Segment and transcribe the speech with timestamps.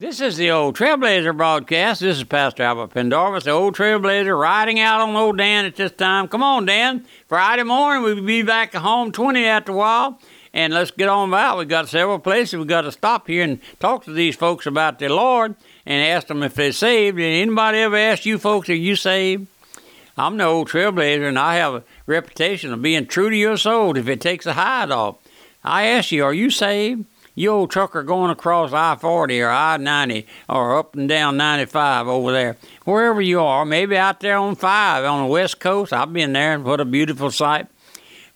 [0.00, 2.00] This is the old Trailblazer broadcast.
[2.00, 5.92] This is Pastor Albert Pendarvis, the old Trailblazer, riding out on old Dan at this
[5.92, 6.26] time.
[6.26, 7.06] Come on, Dan.
[7.28, 10.20] Friday morning, we'll be back at home 20 after a while.
[10.52, 11.58] And let's get on about.
[11.58, 14.98] We've got several places we've got to stop here and talk to these folks about
[14.98, 15.54] the Lord
[15.86, 17.18] and ask them if they're saved.
[17.18, 19.46] Did anybody ever ask you folks, are you saved?
[20.18, 23.96] I'm the old Trailblazer, and I have a reputation of being true to your soul
[23.96, 25.18] if it takes a hide off.
[25.62, 27.04] I ask you, are you saved?
[27.34, 32.06] You old trucker going across I 40 or I 90 or up and down 95
[32.08, 35.92] over there, wherever you are, maybe out there on 5 on the west coast.
[35.92, 37.66] I've been there, and what a beautiful sight.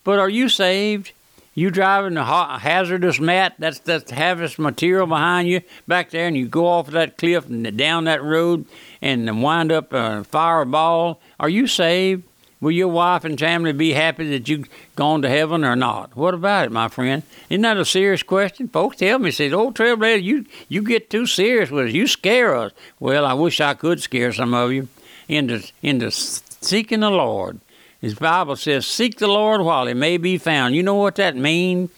[0.04, 1.12] But are you saved?
[1.54, 6.46] You driving the hazardous mat, that's that hazardous material behind you back there, and you
[6.46, 8.64] go off that cliff and down that road
[9.02, 11.20] and wind up a fireball.
[11.40, 12.27] Are you saved?
[12.60, 16.16] Will your wife and family be happy that you've gone to heaven or not?
[16.16, 17.22] What about it, my friend?
[17.48, 18.66] Isn't that a serious question?
[18.68, 21.92] Folks tell me, say, old Trailblazer, you, you get too serious with us.
[21.92, 22.72] You scare us.
[22.98, 24.88] Well, I wish I could scare some of you
[25.28, 27.60] into, into seeking the Lord.
[28.00, 30.74] His Bible says, seek the Lord while he may be found.
[30.74, 31.90] You know what that means?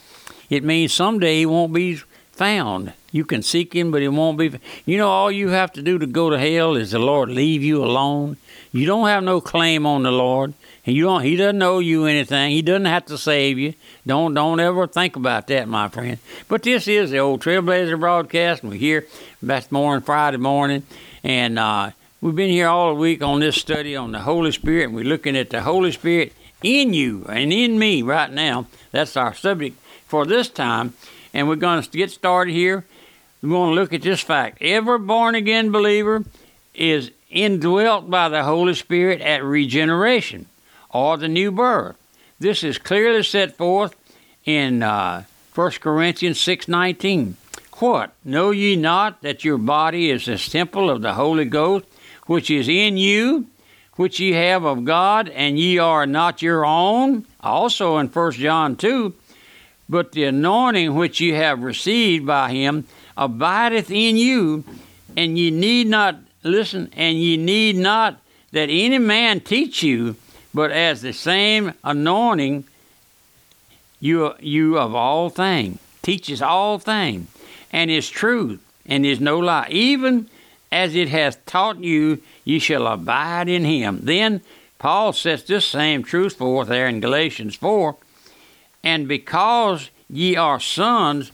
[0.50, 2.00] It means someday he won't be
[2.32, 2.92] found.
[3.12, 4.58] You can seek him, but he won't be.
[4.86, 7.62] You know, all you have to do to go to hell is the Lord leave
[7.62, 8.36] you alone.
[8.72, 10.54] You don't have no claim on the Lord.
[10.86, 12.52] And you don't he doesn't owe you anything.
[12.52, 13.74] He doesn't have to save you.
[14.06, 16.18] Don't don't ever think about that, my friend.
[16.48, 19.06] But this is the old Trailblazer broadcast, and we're here
[19.42, 20.84] this morning, Friday morning,
[21.22, 21.90] and uh,
[22.20, 25.36] we've been here all week on this study on the Holy Spirit, and we're looking
[25.36, 28.66] at the Holy Spirit in you and in me right now.
[28.90, 30.94] That's our subject for this time,
[31.34, 32.86] and we're going to get started here.
[33.42, 36.24] We're going to look at this fact: every born again believer
[36.74, 40.46] is indwelt by the Holy Spirit at regeneration
[40.90, 41.96] or the new birth.
[42.38, 43.94] This is clearly set forth
[44.44, 47.34] in uh, 1 Corinthians 6:19.
[47.74, 48.12] What?
[48.24, 51.86] Know ye not that your body is this temple of the Holy Ghost,
[52.26, 53.46] which is in you,
[53.94, 57.24] which ye have of God, and ye are not your own?
[57.40, 59.14] Also in 1 John 2,
[59.88, 64.64] but the anointing which ye have received by him abideth in you,
[65.16, 68.20] and ye need not listen, and ye need not
[68.52, 70.16] that any man teach you,
[70.52, 72.64] but as the same anointing
[74.00, 77.28] you you of all things teaches all things
[77.72, 79.68] and is truth and is no lie.
[79.70, 80.28] Even
[80.72, 84.00] as it hath taught you ye shall abide in him.
[84.02, 84.40] Then
[84.78, 87.96] paul sets this same truth forth there in galatians 4
[88.82, 91.32] and because ye are sons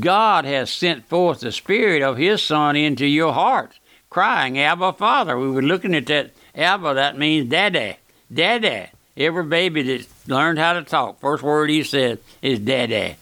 [0.00, 3.78] god has sent forth the spirit of his son into your hearts
[4.10, 7.96] crying abba father we were looking at that abba that means daddy
[8.32, 8.88] Daddy.
[9.16, 13.16] Every baby that learned how to talk, first word he said is Daddy.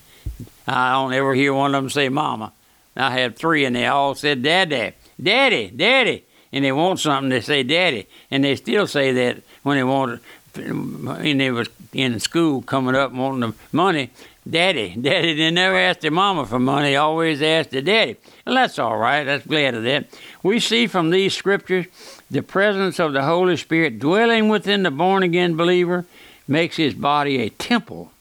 [0.66, 2.52] I don't ever hear one of them say Mama.
[2.96, 4.92] I have three, and they all said Daddy,
[5.22, 6.24] Daddy, Daddy.
[6.52, 8.06] And they want something, they say Daddy.
[8.30, 10.20] And they still say that when they want,
[10.54, 14.10] and they was in school coming up wanting the money.
[14.48, 15.34] Daddy, Daddy.
[15.34, 16.94] They never asked their mama for money.
[16.94, 18.16] Always asked their daddy.
[18.44, 19.24] And that's all right.
[19.24, 20.06] That's glad of that.
[20.42, 21.86] We see from these scriptures
[22.30, 26.04] the presence of the Holy Spirit dwelling within the born again believer
[26.46, 28.12] makes his body a temple,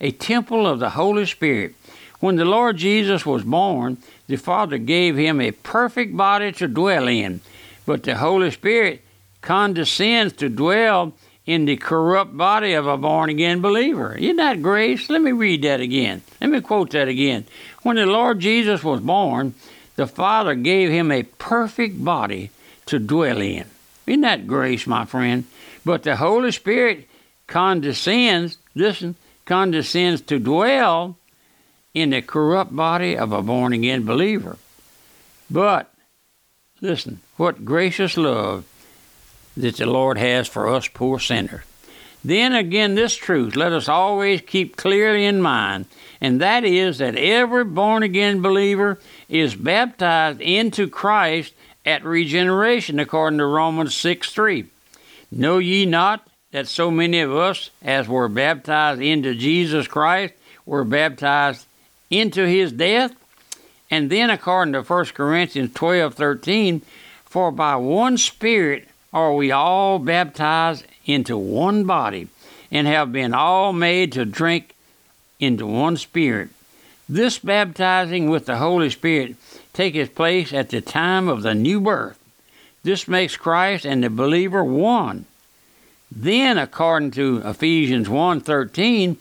[0.00, 1.74] a temple of the Holy Spirit.
[2.20, 7.08] When the Lord Jesus was born, the Father gave him a perfect body to dwell
[7.08, 7.42] in,
[7.84, 9.02] but the Holy Spirit
[9.42, 11.12] condescends to dwell
[11.46, 14.14] in the corrupt body of a born again believer.
[14.14, 15.10] Isn't that grace?
[15.10, 16.22] Let me read that again.
[16.40, 17.44] Let me quote that again.
[17.82, 19.54] When the Lord Jesus was born,
[19.96, 22.50] the Father gave him a perfect body
[22.86, 23.66] to dwell in.
[24.06, 25.44] Isn't that grace, my friend?
[25.84, 27.08] But the Holy Spirit
[27.46, 31.16] condescends, listen, condescends to dwell
[31.92, 34.56] in the corrupt body of a born again believer.
[35.50, 35.92] But,
[36.80, 38.64] listen, what gracious love
[39.56, 41.62] that the Lord has for us poor sinners.
[42.24, 45.86] Then again, this truth let us always keep clearly in mind,
[46.20, 48.98] and that is that every born again believer
[49.28, 51.52] is baptized into Christ
[51.84, 54.64] at regeneration, according to Romans 6 3.
[55.30, 60.32] Know ye not that so many of us, as were baptized into Jesus Christ,
[60.64, 61.66] were baptized
[62.08, 63.12] into his death?
[63.90, 66.80] And then, according to 1 Corinthians twelve thirteen,
[67.26, 72.26] for by one Spirit are we all baptized into one body,
[72.72, 74.74] and have been all made to drink
[75.38, 76.48] into one Spirit.
[77.08, 79.36] This baptizing with the Holy Spirit
[79.72, 82.18] taketh place at the time of the new birth.
[82.82, 85.26] This makes Christ and the believer one.
[86.10, 89.16] Then, according to Ephesians 1:13,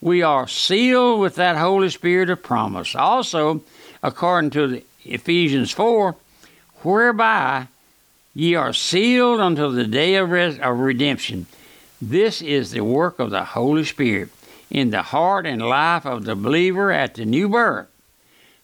[0.00, 2.94] we are sealed with that Holy Spirit of promise.
[2.94, 3.62] Also,
[4.02, 6.16] according to Ephesians 4,
[6.82, 7.68] whereby
[8.34, 11.46] ye are sealed until the day of, res- of redemption.
[12.00, 14.30] This is the work of the Holy Spirit
[14.70, 17.88] in the heart and life of the believer at the new birth.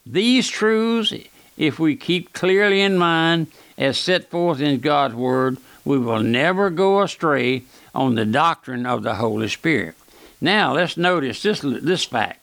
[0.06, 1.12] These truths,
[1.56, 6.70] if we keep clearly in mind as set forth in God's Word, we will never
[6.70, 7.62] go astray
[7.94, 9.94] on the doctrine of the Holy Spirit.
[10.40, 12.40] Now, let's notice this, this fact.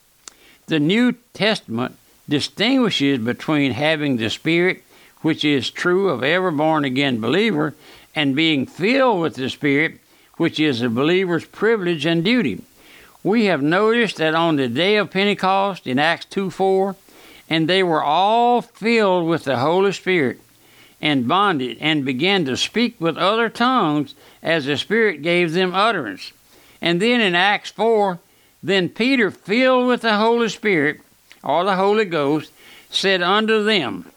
[0.68, 1.96] The New Testament
[2.28, 4.84] distinguishes between having the Spirit,
[5.22, 7.74] which is true of every born again believer,
[8.16, 10.00] and being filled with the Spirit,
[10.38, 12.62] which is a believer's privilege and duty.
[13.24, 16.96] We have noticed that on the day of Pentecost in Acts 2 4,
[17.50, 20.40] and they were all filled with the Holy Spirit
[21.02, 26.32] and bonded and began to speak with other tongues as the Spirit gave them utterance.
[26.82, 28.20] And then in Acts 4,
[28.64, 31.02] then Peter, filled with the Holy Spirit,
[31.44, 32.52] or the Holy Ghost,
[32.90, 34.11] said unto them,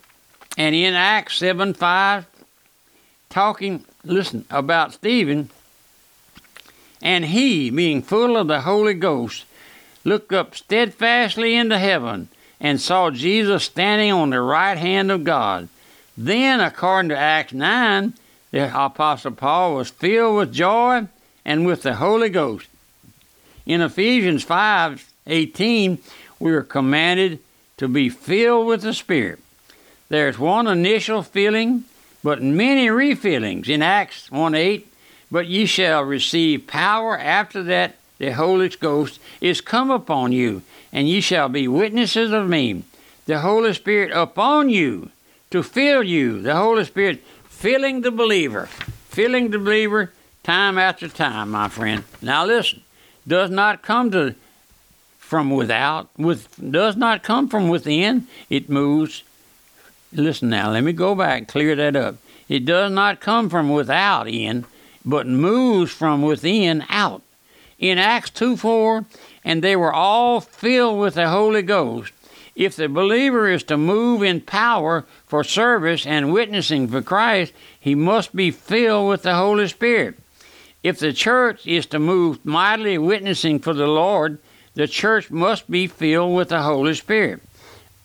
[0.56, 2.26] and in Acts 7 5,
[3.28, 5.50] talking, listen, about Stephen,
[7.02, 9.44] and he, being full of the Holy Ghost,
[10.04, 12.28] looked up steadfastly into heaven
[12.60, 15.68] and saw Jesus standing on the right hand of God.
[16.16, 18.14] Then, according to Acts 9,
[18.52, 21.08] the Apostle Paul was filled with joy
[21.44, 22.68] and with the Holy Ghost.
[23.66, 25.98] In Ephesians 5 18,
[26.38, 27.40] we are commanded
[27.78, 29.40] to be filled with the Spirit.
[30.14, 31.86] There's one initial filling,
[32.22, 34.86] but many refillings in Acts 1 8.
[35.28, 40.62] But ye shall receive power after that the Holy Ghost is come upon you,
[40.92, 42.84] and ye shall be witnesses of me.
[43.26, 45.10] The Holy Spirit upon you
[45.50, 46.40] to fill you.
[46.40, 48.66] The Holy Spirit filling the believer,
[49.08, 50.12] filling the believer
[50.44, 52.04] time after time, my friend.
[52.22, 52.82] Now listen,
[53.26, 54.36] does not come to
[55.18, 58.28] from without, with does not come from within.
[58.48, 59.24] It moves.
[60.14, 62.16] Listen now, let me go back, and clear that up.
[62.48, 64.64] It does not come from without in,
[65.04, 67.22] but moves from within out.
[67.78, 69.04] In Acts 2 4,
[69.44, 72.12] and they were all filled with the Holy Ghost
[72.54, 77.94] if the believer is to move in power for service and witnessing for Christ, he
[77.94, 80.16] must be filled with the Holy Spirit.
[80.82, 84.38] If the church is to move mightily witnessing for the Lord,
[84.74, 87.42] the church must be filled with the Holy Spirit.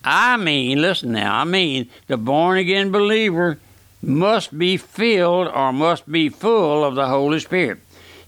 [0.04, 3.60] I mean, listen now, I mean, the born again believer
[4.02, 7.80] must be filled or must be full of the Holy Spirit.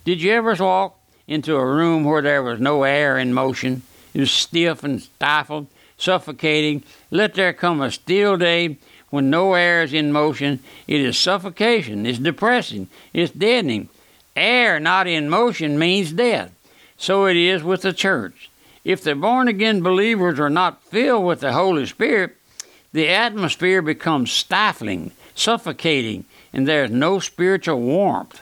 [0.04, 3.84] Did you ever walk into a room where there was no air in motion?
[4.14, 6.84] It was stiff and stifled suffocating.
[7.10, 8.78] Let there come a still day
[9.10, 10.60] when no air is in motion.
[10.88, 12.06] It is suffocation.
[12.06, 12.90] It's depressing.
[13.14, 13.90] It's deadening.
[14.36, 16.52] Air not in motion means death.
[16.98, 18.50] So it is with the church.
[18.83, 22.36] If the born again believers are not filled with the Holy Spirit,
[22.94, 28.42] the atmosphere becomes stifling, suffocating, and there is no spiritual warmth,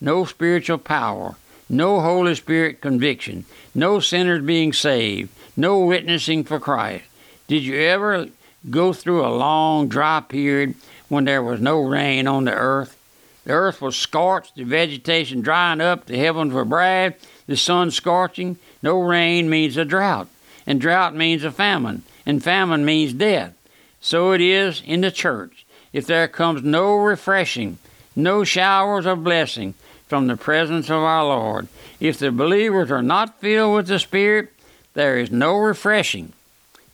[0.00, 1.36] no spiritual power,
[1.68, 3.44] no Holy Spirit conviction,
[3.74, 7.04] no sinners being saved, no witnessing for Christ.
[7.46, 8.26] Did you ever
[8.68, 10.74] go through a long dry period
[11.08, 12.98] when there was no rain on the earth?
[13.44, 17.14] The earth was scorched, the vegetation drying up, the heavens were bad,
[17.46, 18.58] the sun scorching.
[18.82, 20.28] No rain means a drought,
[20.66, 23.54] and drought means a famine, and famine means death.
[24.00, 25.66] So it is in the church.
[25.92, 27.78] If there comes no refreshing,
[28.14, 29.74] no showers of blessing
[30.06, 31.68] from the presence of our Lord,
[32.00, 34.52] if the believers are not filled with the Spirit,
[34.94, 36.32] there is no refreshing,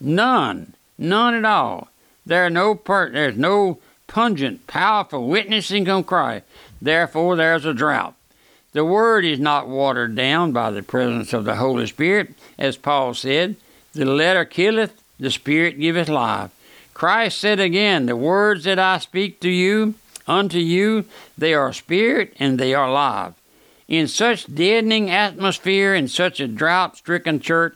[0.00, 1.88] none, none at all.
[2.24, 6.44] There are no per- there's no pungent, powerful witnessing of Christ.
[6.80, 8.14] Therefore, there's a drought.
[8.72, 13.14] The word is not watered down by the presence of the Holy Spirit, as Paul
[13.14, 13.56] said.
[13.92, 16.50] The letter killeth, the Spirit giveth life.
[16.94, 19.94] Christ said again, The words that I speak to you,
[20.26, 21.04] unto you,
[21.36, 23.34] they are spirit and they are life.
[23.88, 27.74] In such deadening atmosphere, in such a drought stricken church,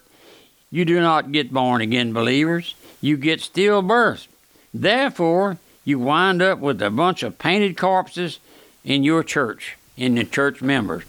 [0.71, 2.75] you do not get born again believers.
[3.01, 4.27] You get stillbirth.
[4.73, 8.41] Therefore, you wind up with a bunch of painted corpses
[8.85, 11.05] in your church, in the church members.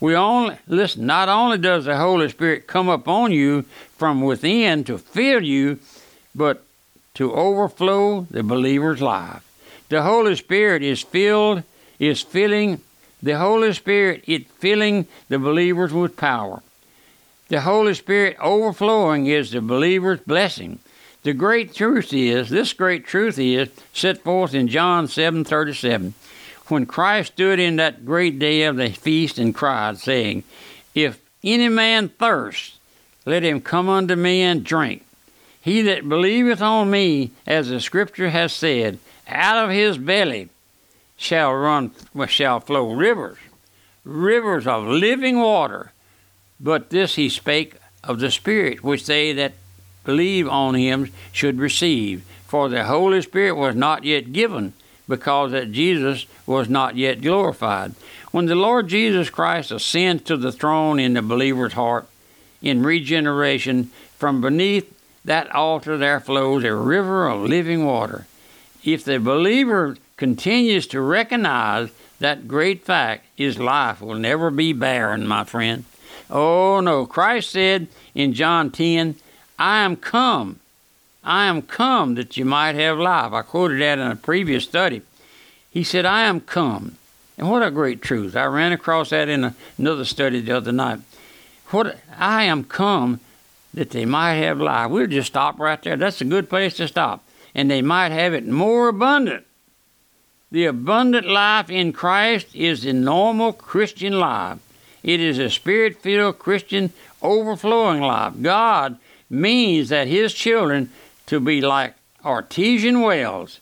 [0.00, 3.62] We only listen, not only does the Holy Spirit come upon you
[3.98, 5.78] from within to fill you,
[6.34, 6.62] but
[7.14, 9.44] to overflow the believer's life.
[9.90, 11.64] The Holy Spirit is filled,
[11.98, 12.80] is filling
[13.22, 16.62] the Holy Spirit, it filling the believers with power.
[17.48, 20.78] The Holy Spirit overflowing is the believer's blessing.
[21.22, 26.14] The great truth is, this great truth is set forth in John 7:37.
[26.70, 30.44] When Christ stood in that great day of the feast and cried, saying,
[30.94, 32.78] If any man thirst,
[33.26, 35.04] let him come unto me and drink.
[35.60, 40.48] He that believeth on me, as the scripture has said, out of his belly
[41.16, 41.90] shall run
[42.28, 43.38] shall flow rivers,
[44.04, 45.92] rivers of living water.
[46.60, 47.74] But this he spake
[48.04, 49.54] of the Spirit, which they that
[50.04, 52.24] believe on him should receive.
[52.46, 54.72] For the Holy Spirit was not yet given,
[55.10, 57.92] because that Jesus was not yet glorified.
[58.30, 62.06] When the Lord Jesus Christ ascends to the throne in the believer's heart,
[62.62, 68.26] in regeneration, from beneath that altar there flows a river of living water.
[68.84, 71.90] If the believer continues to recognize
[72.20, 75.84] that great fact, his life will never be barren, my friend.
[76.30, 79.16] Oh no, Christ said in John 10,
[79.58, 80.59] I am come,
[81.22, 83.32] I am come that you might have life.
[83.32, 85.02] I quoted that in a previous study.
[85.70, 86.96] He said, I am come.
[87.36, 88.36] And what a great truth.
[88.36, 91.00] I ran across that in another study the other night.
[91.70, 93.20] What I am come
[93.72, 94.90] that they might have life.
[94.90, 95.96] We'll just stop right there.
[95.96, 97.24] That's a good place to stop.
[97.54, 99.46] And they might have it more abundant.
[100.50, 104.58] The abundant life in Christ is the normal Christian life.
[105.02, 108.34] It is a spirit filled Christian overflowing life.
[108.42, 108.98] God
[109.28, 110.90] means that His children
[111.30, 111.94] to be like
[112.24, 113.60] artesian wells,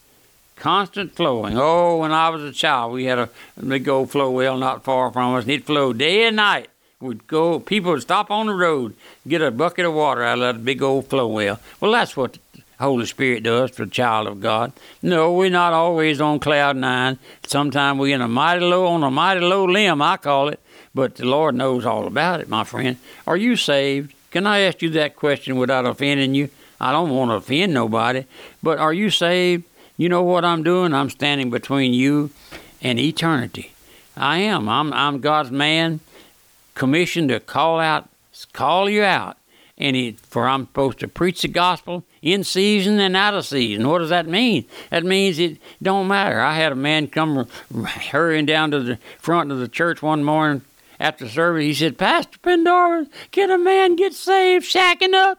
[0.56, 1.58] constant flowing.
[1.58, 3.28] Oh, when I was a child, we had a
[3.62, 7.26] big old flow well not far from us, and it flowed day and night would
[7.26, 8.96] go, people would stop on the road,
[9.28, 11.60] get a bucket of water out of that big old flow well.
[11.78, 14.72] Well, that's what the Holy Spirit does for a child of God.
[15.02, 17.18] No, we're not always on cloud nine.
[17.46, 20.58] Sometimes we're in a mighty low, on a mighty low limb, I call it.
[20.94, 22.96] But the Lord knows all about it, my friend.
[23.26, 24.14] Are you saved?
[24.30, 26.48] Can I ask you that question without offending you?
[26.80, 28.24] I don't want to offend nobody,
[28.62, 29.64] but are you saved?
[29.96, 30.94] You know what I'm doing?
[30.94, 32.30] I'm standing between you
[32.80, 33.72] and eternity.
[34.16, 34.68] I am.
[34.68, 36.00] I'm, I'm God's man
[36.74, 38.08] commissioned to call out,
[38.52, 39.36] call you out.
[39.76, 43.86] And he, for I'm supposed to preach the gospel in season and out of season.
[43.86, 44.64] What does that mean?
[44.90, 46.40] That means it don't matter.
[46.40, 47.46] I had a man come
[47.84, 50.62] hurrying down to the front of the church one morning
[50.98, 51.62] after service.
[51.62, 55.38] He said, Pastor Pendarvis, can a man get saved shacking up?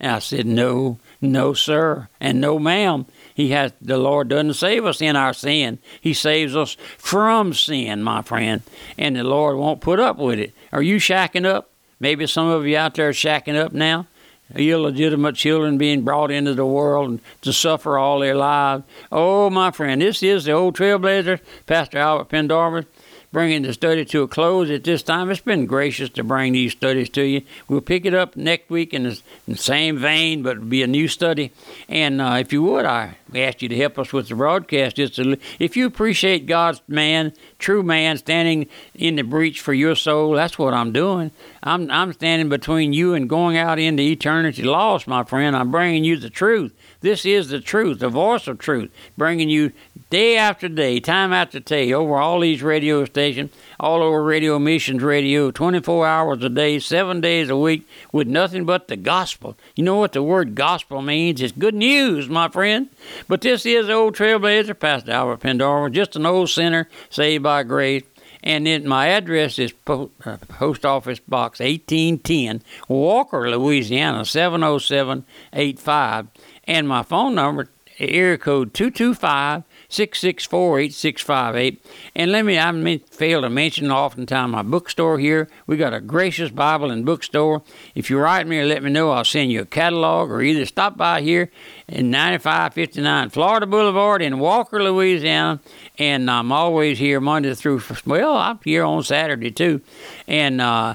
[0.00, 3.06] And I said, No, no, sir, and no, ma'am.
[3.34, 5.78] He has the Lord doesn't save us in our sin.
[6.00, 8.62] He saves us from sin, my friend.
[8.98, 10.52] And the Lord won't put up with it.
[10.72, 11.70] Are you shacking up?
[12.00, 14.06] Maybe some of you out there are shacking up now.
[14.54, 18.82] Illegitimate children being brought into the world to suffer all their lives.
[19.12, 22.86] Oh, my friend, this is the old trailblazer, Pastor Albert Pendarvis
[23.32, 25.30] bringing the study to a close at this time.
[25.30, 27.42] It's been gracious to bring these studies to you.
[27.68, 31.06] We'll pick it up next week in the, same vein, but it'll be a new
[31.06, 31.52] study.
[31.88, 34.96] And uh, if you would, I ask you to help us with the broadcast.
[34.96, 35.18] Just
[35.58, 40.58] if you appreciate God's man, true man, standing in the breach for your soul, that's
[40.58, 41.30] what I'm doing.
[41.62, 45.54] I'm, I'm standing between you and going out into eternity lost, my friend.
[45.54, 46.72] I'm bringing you the truth.
[47.02, 49.72] This is the truth, the voice of truth, bringing you
[50.10, 55.02] day after day, time after day, over all these radio stations, all over Radio Missions
[55.02, 59.56] Radio, 24 hours a day, seven days a week, with nothing but the gospel.
[59.74, 61.40] You know what the word gospel means?
[61.40, 62.90] It's good news, my friend.
[63.28, 67.62] But this is the old trailblazer, Pastor Albert Pendarvis, just an old sinner saved by
[67.62, 68.02] grace.
[68.42, 70.06] And then my address is uh,
[70.48, 76.26] Post Office Box 1810, Walker, Louisiana 70785
[76.70, 77.66] and my phone number,
[77.98, 81.84] area code 225 664 8658.
[82.14, 85.48] And let me, I fail to mention oftentimes my bookstore here.
[85.66, 87.62] We got a gracious Bible and bookstore.
[87.96, 90.64] If you write me or let me know, I'll send you a catalog or either
[90.64, 91.50] stop by here
[91.88, 95.58] in 9559 Florida Boulevard in Walker, Louisiana.
[95.98, 99.80] And I'm always here Monday through, well, I'm here on Saturday too.
[100.28, 100.94] And, uh,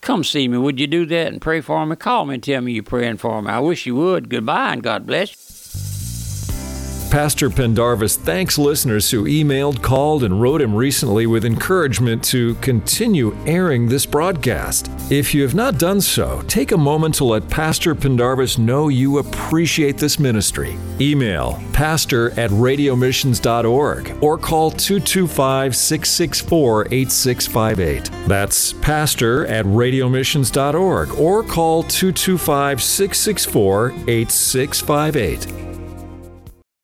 [0.00, 0.58] Come see me.
[0.58, 1.96] Would you do that and pray for me?
[1.96, 3.50] Call me and tell me you're praying for me.
[3.50, 4.28] I wish you would.
[4.28, 5.47] Goodbye and God bless.
[7.10, 13.34] Pastor Pendarvis thanks listeners who emailed, called, and wrote him recently with encouragement to continue
[13.46, 14.90] airing this broadcast.
[15.10, 19.18] If you have not done so, take a moment to let Pastor Pendarvis know you
[19.18, 20.76] appreciate this ministry.
[21.00, 28.10] Email pastor at radiomissions.org or call 225 664 8658.
[28.28, 35.67] That's pastor at radiomissions.org or call 225 664 8658.